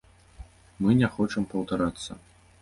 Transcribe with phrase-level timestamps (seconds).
[0.85, 2.11] Мы не хочам паўтарацца.